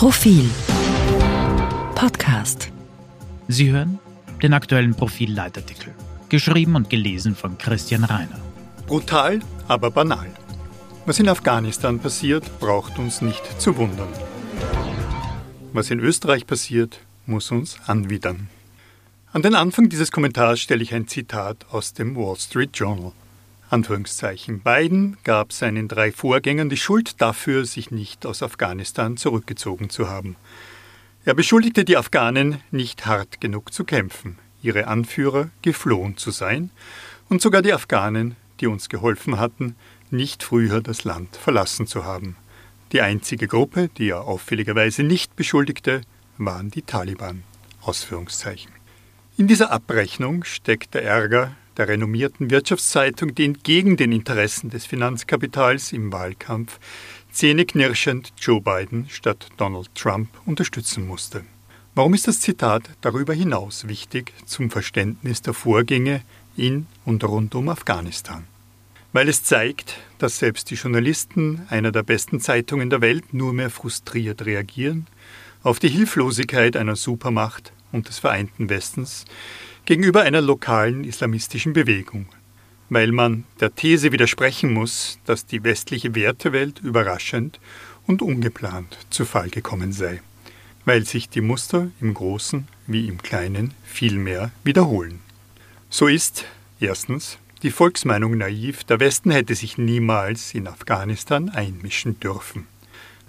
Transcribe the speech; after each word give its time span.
Profil 0.00 0.48
Podcast. 1.94 2.72
Sie 3.48 3.70
hören 3.70 3.98
den 4.42 4.54
aktuellen 4.54 4.94
Profil-Leitartikel, 4.94 5.94
geschrieben 6.30 6.74
und 6.74 6.88
gelesen 6.88 7.36
von 7.36 7.58
Christian 7.58 8.04
Reiner. 8.04 8.40
Brutal, 8.86 9.40
aber 9.68 9.90
banal. 9.90 10.30
Was 11.04 11.18
in 11.18 11.28
Afghanistan 11.28 11.98
passiert, 11.98 12.50
braucht 12.60 12.98
uns 12.98 13.20
nicht 13.20 13.60
zu 13.60 13.76
wundern. 13.76 14.08
Was 15.74 15.90
in 15.90 16.00
Österreich 16.00 16.46
passiert, 16.46 17.00
muss 17.26 17.50
uns 17.50 17.76
anwidern. 17.86 18.48
An 19.34 19.42
den 19.42 19.54
Anfang 19.54 19.90
dieses 19.90 20.10
Kommentars 20.10 20.60
stelle 20.60 20.82
ich 20.82 20.94
ein 20.94 21.08
Zitat 21.08 21.66
aus 21.70 21.92
dem 21.92 22.16
Wall 22.16 22.36
Street 22.36 22.70
Journal. 22.72 23.12
Anführungszeichen. 23.70 24.60
Biden 24.60 25.16
gab 25.24 25.52
seinen 25.52 25.88
drei 25.88 26.12
Vorgängern 26.12 26.68
die 26.68 26.76
Schuld 26.76 27.20
dafür, 27.20 27.64
sich 27.64 27.90
nicht 27.90 28.26
aus 28.26 28.42
Afghanistan 28.42 29.16
zurückgezogen 29.16 29.90
zu 29.90 30.08
haben. 30.08 30.36
Er 31.24 31.34
beschuldigte 31.34 31.84
die 31.84 31.96
Afghanen, 31.96 32.60
nicht 32.70 33.06
hart 33.06 33.40
genug 33.40 33.72
zu 33.72 33.84
kämpfen, 33.84 34.38
ihre 34.62 34.86
Anführer 34.86 35.50
geflohen 35.62 36.16
zu 36.16 36.30
sein 36.30 36.70
und 37.28 37.42
sogar 37.42 37.62
die 37.62 37.72
Afghanen, 37.72 38.36
die 38.60 38.66
uns 38.66 38.88
geholfen 38.88 39.38
hatten, 39.38 39.76
nicht 40.10 40.42
früher 40.42 40.80
das 40.80 41.04
Land 41.04 41.36
verlassen 41.36 41.86
zu 41.86 42.04
haben. 42.04 42.36
Die 42.92 43.00
einzige 43.00 43.46
Gruppe, 43.46 43.88
die 43.96 44.10
er 44.10 44.22
auffälligerweise 44.24 45.02
nicht 45.02 45.36
beschuldigte, 45.36 46.00
waren 46.38 46.70
die 46.70 46.82
Taliban. 46.82 47.44
In 49.36 49.46
dieser 49.46 49.70
Abrechnung 49.70 50.44
steckt 50.44 50.94
der 50.94 51.04
Ärger 51.04 51.52
der 51.80 51.88
renommierten 51.88 52.50
Wirtschaftszeitung, 52.50 53.34
die 53.34 53.46
entgegen 53.46 53.96
den 53.96 54.12
Interessen 54.12 54.68
des 54.68 54.84
Finanzkapitals 54.84 55.92
im 55.92 56.12
Wahlkampf 56.12 56.78
zähneknirschend 57.32 58.34
Joe 58.38 58.60
Biden 58.60 59.06
statt 59.08 59.48
Donald 59.56 59.88
Trump 59.94 60.28
unterstützen 60.44 61.06
musste. 61.06 61.42
Warum 61.94 62.12
ist 62.12 62.28
das 62.28 62.40
Zitat 62.40 62.82
darüber 63.00 63.32
hinaus 63.32 63.88
wichtig 63.88 64.34
zum 64.44 64.70
Verständnis 64.70 65.40
der 65.40 65.54
Vorgänge 65.54 66.20
in 66.54 66.86
und 67.06 67.24
rund 67.24 67.54
um 67.54 67.70
Afghanistan? 67.70 68.44
Weil 69.14 69.30
es 69.30 69.42
zeigt, 69.42 69.96
dass 70.18 70.38
selbst 70.38 70.70
die 70.70 70.74
Journalisten 70.74 71.62
einer 71.70 71.92
der 71.92 72.02
besten 72.02 72.40
Zeitungen 72.40 72.90
der 72.90 73.00
Welt 73.00 73.32
nur 73.32 73.54
mehr 73.54 73.70
frustriert 73.70 74.44
reagieren 74.44 75.06
auf 75.62 75.78
die 75.78 75.88
Hilflosigkeit 75.88 76.76
einer 76.76 76.96
Supermacht 76.96 77.72
und 77.90 78.08
des 78.08 78.18
Vereinten 78.18 78.68
Westens, 78.68 79.24
gegenüber 79.84 80.22
einer 80.22 80.40
lokalen 80.40 81.04
islamistischen 81.04 81.72
Bewegung, 81.72 82.26
weil 82.88 83.12
man 83.12 83.44
der 83.60 83.74
These 83.74 84.12
widersprechen 84.12 84.72
muss, 84.72 85.18
dass 85.24 85.46
die 85.46 85.64
westliche 85.64 86.14
Wertewelt 86.14 86.80
überraschend 86.80 87.60
und 88.06 88.22
ungeplant 88.22 88.98
zu 89.10 89.24
Fall 89.24 89.50
gekommen 89.50 89.92
sei, 89.92 90.20
weil 90.84 91.04
sich 91.04 91.28
die 91.28 91.40
Muster 91.40 91.90
im 92.00 92.14
Großen 92.14 92.66
wie 92.86 93.08
im 93.08 93.22
Kleinen 93.22 93.74
vielmehr 93.84 94.50
wiederholen. 94.64 95.20
So 95.88 96.06
ist 96.06 96.44
erstens 96.80 97.38
die 97.62 97.70
Volksmeinung 97.70 98.38
naiv, 98.38 98.84
der 98.84 99.00
Westen 99.00 99.30
hätte 99.30 99.54
sich 99.54 99.76
niemals 99.76 100.54
in 100.54 100.66
Afghanistan 100.66 101.50
einmischen 101.50 102.18
dürfen. 102.18 102.66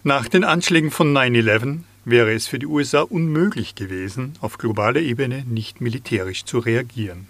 Nach 0.03 0.29
den 0.29 0.45
Anschlägen 0.45 0.89
von 0.89 1.13
9-11 1.13 1.79
wäre 2.05 2.33
es 2.33 2.47
für 2.47 2.59
die 2.59 2.67
USA 2.67 3.01
unmöglich 3.01 3.75
gewesen, 3.75 4.33
auf 4.41 4.57
globaler 4.57 5.01
Ebene 5.01 5.43
nicht 5.47 5.81
militärisch 5.81 6.45
zu 6.45 6.59
reagieren. 6.59 7.27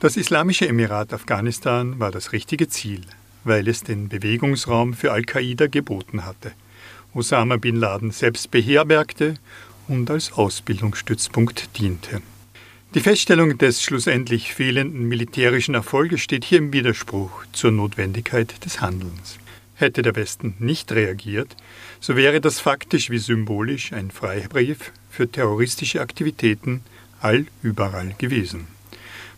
Das 0.00 0.16
Islamische 0.16 0.66
Emirat 0.66 1.12
Afghanistan 1.12 1.98
war 1.98 2.10
das 2.10 2.32
richtige 2.32 2.68
Ziel, 2.68 3.02
weil 3.44 3.68
es 3.68 3.82
den 3.82 4.08
Bewegungsraum 4.08 4.94
für 4.94 5.12
Al-Qaida 5.12 5.66
geboten 5.66 6.24
hatte, 6.24 6.52
Osama 7.12 7.56
bin 7.56 7.76
Laden 7.76 8.12
selbst 8.12 8.50
beherbergte 8.50 9.34
und 9.88 10.10
als 10.10 10.32
Ausbildungsstützpunkt 10.32 11.76
diente. 11.78 12.22
Die 12.94 13.00
Feststellung 13.00 13.58
des 13.58 13.82
schlussendlich 13.82 14.54
fehlenden 14.54 15.08
militärischen 15.08 15.74
Erfolges 15.74 16.20
steht 16.20 16.44
hier 16.44 16.58
im 16.58 16.72
Widerspruch 16.72 17.44
zur 17.52 17.72
Notwendigkeit 17.72 18.64
des 18.64 18.80
Handelns. 18.80 19.38
Hätte 19.80 20.02
der 20.02 20.14
Westen 20.14 20.54
nicht 20.58 20.92
reagiert, 20.92 21.56
so 22.00 22.14
wäre 22.14 22.42
das 22.42 22.60
faktisch 22.60 23.08
wie 23.08 23.16
symbolisch 23.16 23.94
ein 23.94 24.10
Freibrief 24.10 24.92
für 25.08 25.26
terroristische 25.26 26.02
Aktivitäten 26.02 26.82
allüberall 27.22 28.14
gewesen. 28.18 28.66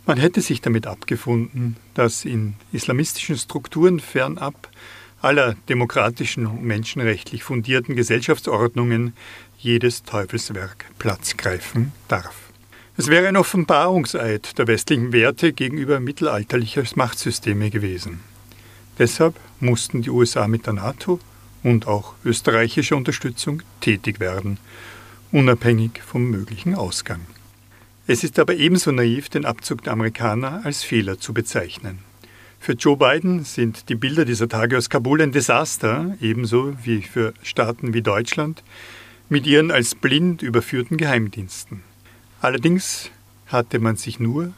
Man 0.04 0.18
hätte 0.18 0.40
sich 0.40 0.60
damit 0.60 0.88
abgefunden, 0.88 1.76
dass 1.94 2.24
in 2.24 2.54
islamistischen 2.72 3.38
Strukturen 3.38 4.00
fernab 4.00 4.68
aller 5.20 5.54
demokratischen 5.68 6.46
und 6.46 6.64
menschenrechtlich 6.64 7.44
fundierten 7.44 7.94
Gesellschaftsordnungen 7.94 9.12
jedes 9.58 10.02
Teufelswerk 10.02 10.86
Platz 10.98 11.36
greifen 11.36 11.92
darf. 12.08 12.34
Es 12.96 13.06
wäre 13.06 13.28
ein 13.28 13.36
Offenbarungseid 13.36 14.58
der 14.58 14.66
westlichen 14.66 15.12
Werte 15.12 15.52
gegenüber 15.52 16.00
mittelalterlicher 16.00 16.82
Machtsysteme 16.96 17.70
gewesen. 17.70 18.31
Deshalb 18.98 19.34
mussten 19.60 20.02
die 20.02 20.10
USA 20.10 20.48
mit 20.48 20.66
der 20.66 20.74
NATO 20.74 21.18
und 21.62 21.86
auch 21.86 22.14
österreichischer 22.24 22.96
Unterstützung 22.96 23.62
tätig 23.80 24.20
werden, 24.20 24.58
unabhängig 25.30 26.02
vom 26.02 26.30
möglichen 26.30 26.74
Ausgang. 26.74 27.20
Es 28.06 28.24
ist 28.24 28.38
aber 28.38 28.54
ebenso 28.54 28.90
naiv, 28.90 29.28
den 29.28 29.44
Abzug 29.44 29.84
der 29.84 29.92
Amerikaner 29.92 30.62
als 30.64 30.82
Fehler 30.82 31.18
zu 31.18 31.32
bezeichnen. 31.32 32.00
Für 32.58 32.72
Joe 32.72 32.96
Biden 32.96 33.44
sind 33.44 33.88
die 33.88 33.94
Bilder 33.94 34.24
dieser 34.24 34.48
Tage 34.48 34.76
aus 34.76 34.88
Kabul 34.88 35.20
ein 35.22 35.32
Desaster, 35.32 36.16
ebenso 36.20 36.74
wie 36.84 37.02
für 37.02 37.32
Staaten 37.42 37.94
wie 37.94 38.02
Deutschland 38.02 38.62
mit 39.28 39.46
ihren 39.46 39.70
als 39.70 39.94
blind 39.94 40.42
überführten 40.42 40.96
Geheimdiensten. 40.96 41.82
Allerdings 42.40 43.10
hatte 43.46 43.78
man 43.78 43.96
sich 43.96 44.20
nur 44.20 44.52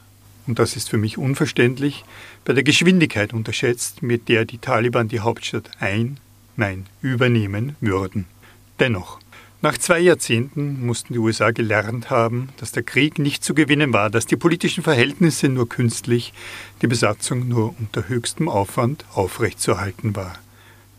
und 0.47 0.59
das 0.59 0.77
ist 0.77 0.91
für 0.91 0.99
mich 0.99 1.19
unverständlich, 1.19 2.05
bei 2.44 2.53
der 2.53 2.62
Geschwindigkeit 2.62 3.32
unterschätzt, 3.32 4.03
mit 4.03 4.28
der 4.28 4.44
die 4.44 4.59
Taliban 4.59 5.09
die 5.09 5.21
Hauptstadt 5.21 5.71
ein, 5.81 6.19
nein, 6.56 6.87
übernehmen 7.00 7.77
würden. 7.81 8.27
Dennoch, 8.81 9.21
nach 9.65 9.78
zwei 9.78 9.99
Jahrzehnten 9.99 10.84
mussten 10.84 11.15
die 11.15 11.19
USA 11.19 11.50
gelernt 11.50 12.10
haben, 12.10 12.50
dass 12.59 12.72
der 12.72 12.82
Krieg 12.82 13.19
nicht 13.19 13.43
zu 13.43 13.55
gewinnen 13.55 13.94
war, 13.94 14.10
dass 14.10 14.27
die 14.27 14.37
politischen 14.37 14.84
Verhältnisse 14.84 15.49
nur 15.49 15.69
künstlich, 15.69 16.34
die 16.82 16.87
Besatzung 16.87 17.49
nur 17.49 17.75
unter 17.78 18.06
höchstem 18.09 18.50
Aufwand 18.50 19.06
aufrechtzuerhalten 19.15 20.15
war. 20.15 20.34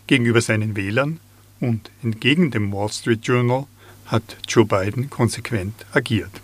Gegenüber 0.08 0.42
seinen 0.42 0.76
Wählern 0.76 1.20
und 1.60 1.92
entgegen 2.02 2.50
dem 2.50 2.72
Wall 2.72 2.90
Street 2.90 3.20
Journal 3.24 3.68
hat 4.08 4.38
Joe 4.48 4.66
Biden 4.66 5.12
konsequent 5.12 5.86
agiert. 5.94 6.42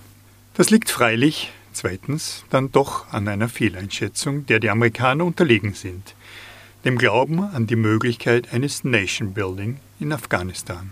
Das 0.53 0.69
liegt 0.69 0.91
freilich 0.91 1.51
Zweitens 1.73 2.43
dann 2.49 2.71
doch 2.71 3.11
an 3.11 3.27
einer 3.27 3.49
Fehleinschätzung, 3.49 4.45
der 4.45 4.59
die 4.59 4.69
Amerikaner 4.69 5.25
unterlegen 5.25 5.73
sind, 5.73 6.15
dem 6.85 6.97
Glauben 6.97 7.39
an 7.39 7.67
die 7.67 7.75
Möglichkeit 7.75 8.53
eines 8.53 8.83
Nation 8.83 9.33
Building 9.33 9.77
in 9.99 10.11
Afghanistan. 10.11 10.91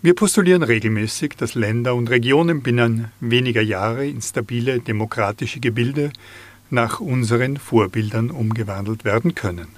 Wir 0.00 0.14
postulieren 0.14 0.62
regelmäßig, 0.62 1.34
dass 1.36 1.54
Länder 1.54 1.94
und 1.94 2.08
Regionen 2.08 2.62
binnen 2.62 3.10
weniger 3.20 3.62
Jahre 3.62 4.06
in 4.06 4.22
stabile 4.22 4.80
demokratische 4.80 5.60
Gebilde 5.60 6.12
nach 6.70 7.00
unseren 7.00 7.56
Vorbildern 7.56 8.30
umgewandelt 8.30 9.04
werden 9.04 9.34
können. 9.34 9.68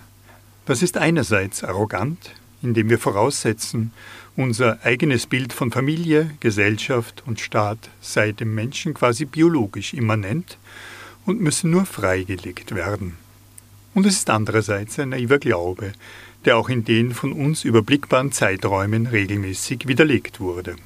Das 0.66 0.82
ist 0.82 0.98
einerseits 0.98 1.64
arrogant, 1.64 2.32
indem 2.62 2.90
wir 2.90 2.98
voraussetzen, 2.98 3.92
unser 4.36 4.78
eigenes 4.84 5.26
Bild 5.26 5.52
von 5.52 5.70
Familie, 5.70 6.30
Gesellschaft 6.40 7.22
und 7.26 7.40
Staat 7.40 7.90
sei 8.00 8.32
dem 8.32 8.54
Menschen 8.54 8.94
quasi 8.94 9.24
biologisch 9.24 9.94
immanent 9.94 10.58
und 11.26 11.40
müsse 11.40 11.68
nur 11.68 11.84
freigelegt 11.84 12.74
werden. 12.74 13.16
Und 13.94 14.06
es 14.06 14.14
ist 14.14 14.30
andererseits 14.30 14.98
ein 14.98 15.10
naiver 15.10 15.38
Glaube, 15.38 15.92
der 16.44 16.56
auch 16.56 16.68
in 16.68 16.84
den 16.84 17.12
von 17.12 17.32
uns 17.32 17.64
überblickbaren 17.64 18.32
Zeiträumen 18.32 19.06
regelmäßig 19.06 19.88
widerlegt 19.88 20.40
wurde. 20.40 20.76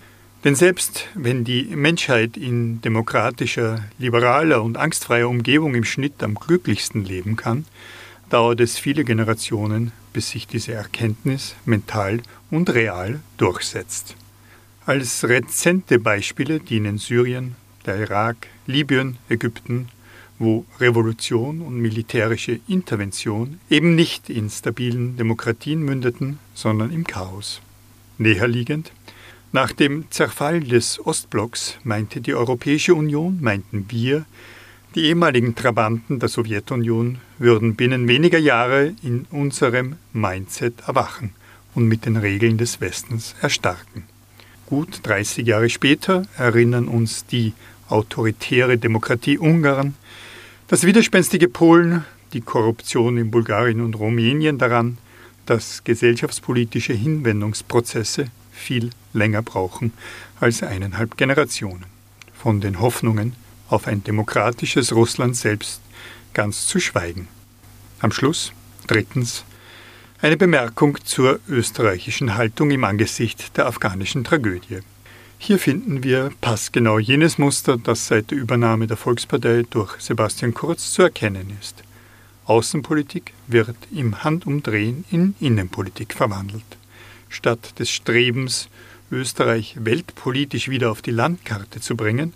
Denn 0.42 0.54
selbst 0.54 1.06
wenn 1.14 1.44
die 1.44 1.64
Menschheit 1.74 2.36
in 2.36 2.80
demokratischer, 2.82 3.84
liberaler 3.98 4.62
und 4.62 4.76
angstfreier 4.76 5.28
Umgebung 5.28 5.74
im 5.74 5.84
Schnitt 5.84 6.22
am 6.22 6.34
glücklichsten 6.34 7.04
leben 7.04 7.36
kann, 7.36 7.64
dauert 8.30 8.60
es 8.60 8.78
viele 8.78 9.04
Generationen, 9.04 9.92
bis 10.12 10.30
sich 10.30 10.46
diese 10.46 10.72
Erkenntnis 10.72 11.54
mental 11.64 12.20
und 12.50 12.70
real 12.70 13.20
durchsetzt. 13.36 14.16
Als 14.86 15.24
rezente 15.24 15.98
Beispiele 15.98 16.60
dienen 16.60 16.98
Syrien, 16.98 17.56
der 17.86 17.96
Irak, 17.96 18.48
Libyen, 18.66 19.16
Ägypten, 19.28 19.88
wo 20.38 20.64
Revolution 20.80 21.62
und 21.62 21.76
militärische 21.76 22.60
Intervention 22.66 23.60
eben 23.70 23.94
nicht 23.94 24.30
in 24.30 24.50
stabilen 24.50 25.16
Demokratien 25.16 25.82
mündeten, 25.82 26.38
sondern 26.54 26.90
im 26.92 27.06
Chaos. 27.06 27.60
Näherliegend, 28.18 28.92
nach 29.52 29.72
dem 29.72 30.10
Zerfall 30.10 30.60
des 30.60 30.98
Ostblocks 31.04 31.76
meinte 31.84 32.20
die 32.20 32.34
Europäische 32.34 32.94
Union, 32.94 33.38
meinten 33.40 33.86
wir, 33.88 34.24
die 34.94 35.06
ehemaligen 35.06 35.54
Trabanten 35.54 36.20
der 36.20 36.28
Sowjetunion 36.28 37.18
würden 37.38 37.74
binnen 37.74 38.06
weniger 38.06 38.38
Jahre 38.38 38.94
in 39.02 39.26
unserem 39.30 39.96
Mindset 40.12 40.74
erwachen 40.86 41.30
und 41.74 41.88
mit 41.88 42.06
den 42.06 42.16
Regeln 42.16 42.58
des 42.58 42.80
Westens 42.80 43.34
erstarken. 43.40 44.04
Gut 44.66 45.00
30 45.02 45.46
Jahre 45.46 45.68
später 45.68 46.26
erinnern 46.36 46.86
uns 46.86 47.26
die 47.26 47.52
autoritäre 47.88 48.78
Demokratie 48.78 49.36
Ungarn, 49.36 49.94
das 50.68 50.84
widerspenstige 50.84 51.48
Polen, 51.48 52.04
die 52.32 52.40
Korruption 52.40 53.18
in 53.18 53.30
Bulgarien 53.30 53.80
und 53.80 53.94
Rumänien 53.94 54.58
daran, 54.58 54.98
dass 55.44 55.84
gesellschaftspolitische 55.84 56.94
Hinwendungsprozesse 56.94 58.28
viel 58.52 58.90
länger 59.12 59.42
brauchen 59.42 59.92
als 60.40 60.62
eineinhalb 60.62 61.16
Generationen. 61.16 61.84
Von 62.32 62.60
den 62.60 62.80
Hoffnungen 62.80 63.34
auf 63.68 63.86
ein 63.86 64.04
demokratisches 64.04 64.92
Russland 64.92 65.36
selbst 65.36 65.80
ganz 66.32 66.66
zu 66.66 66.80
schweigen. 66.80 67.28
Am 68.00 68.12
Schluss, 68.12 68.52
drittens, 68.86 69.44
eine 70.20 70.36
Bemerkung 70.36 70.98
zur 71.04 71.40
österreichischen 71.48 72.34
Haltung 72.34 72.70
im 72.70 72.84
Angesicht 72.84 73.56
der 73.56 73.66
afghanischen 73.66 74.24
Tragödie. 74.24 74.80
Hier 75.38 75.58
finden 75.58 76.02
wir 76.02 76.30
passgenau 76.40 76.98
jenes 76.98 77.36
Muster, 77.36 77.76
das 77.76 78.06
seit 78.06 78.30
der 78.30 78.38
Übernahme 78.38 78.86
der 78.86 78.96
Volkspartei 78.96 79.64
durch 79.68 80.00
Sebastian 80.00 80.54
Kurz 80.54 80.92
zu 80.92 81.02
erkennen 81.02 81.56
ist. 81.60 81.82
Außenpolitik 82.46 83.32
wird 83.46 83.76
im 83.94 84.24
Handumdrehen 84.24 85.04
in 85.10 85.34
Innenpolitik 85.40 86.14
verwandelt. 86.14 86.64
Statt 87.28 87.78
des 87.78 87.90
Strebens, 87.90 88.68
Österreich 89.10 89.76
weltpolitisch 89.78 90.68
wieder 90.68 90.90
auf 90.90 91.02
die 91.02 91.10
Landkarte 91.10 91.80
zu 91.80 91.96
bringen, 91.96 92.32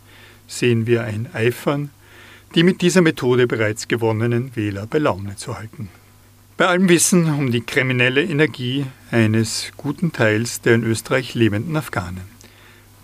sehen 0.48 0.86
wir 0.88 1.04
ein 1.04 1.28
Eifern, 1.32 1.90
die 2.56 2.64
mit 2.64 2.80
dieser 2.80 3.02
Methode 3.02 3.46
bereits 3.46 3.86
gewonnenen 3.86 4.56
Wähler 4.56 4.86
bei 4.86 4.98
Laune 4.98 5.36
zu 5.36 5.56
halten. 5.56 5.88
Bei 6.56 6.66
allem 6.66 6.88
Wissen 6.88 7.32
um 7.32 7.52
die 7.52 7.60
kriminelle 7.60 8.24
Energie 8.24 8.86
eines 9.12 9.70
guten 9.76 10.12
Teils 10.12 10.60
der 10.60 10.74
in 10.74 10.82
Österreich 10.82 11.34
lebenden 11.34 11.76
Afghanen, 11.76 12.22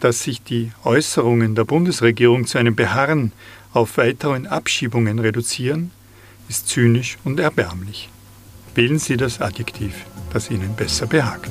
dass 0.00 0.24
sich 0.24 0.42
die 0.42 0.72
Äußerungen 0.82 1.54
der 1.54 1.64
Bundesregierung 1.64 2.46
zu 2.46 2.58
einem 2.58 2.74
Beharren 2.74 3.30
auf 3.72 3.96
weiteren 3.96 4.48
Abschiebungen 4.48 5.20
reduzieren, 5.20 5.92
ist 6.48 6.68
zynisch 6.68 7.16
und 7.22 7.38
erbärmlich. 7.38 8.08
Wählen 8.74 8.98
Sie 8.98 9.16
das 9.16 9.40
Adjektiv, 9.40 9.94
das 10.32 10.50
Ihnen 10.50 10.74
besser 10.74 11.06
behagt. 11.06 11.50